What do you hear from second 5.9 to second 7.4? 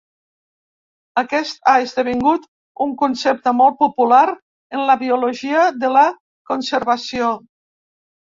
la conservació.